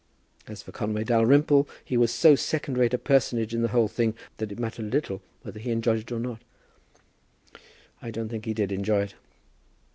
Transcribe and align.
As 0.47 0.63
for 0.63 0.71
Conway 0.71 1.03
Dalrymple, 1.03 1.69
he 1.85 1.95
was 1.95 2.11
so 2.11 2.33
second 2.35 2.75
rate 2.75 2.95
a 2.95 2.97
personage 2.97 3.53
in 3.53 3.61
the 3.61 3.67
whole 3.67 3.87
thing, 3.87 4.15
that 4.37 4.51
it 4.51 4.57
mattered 4.57 4.91
little 4.91 5.21
whether 5.43 5.59
he 5.59 5.69
enjoyed 5.69 5.99
it 5.99 6.11
or 6.11 6.19
not. 6.19 6.41
I 8.01 8.09
don't 8.09 8.29
think 8.29 8.45
he 8.45 8.55
did 8.55 8.71
enjoy 8.71 9.01
it. 9.03 9.13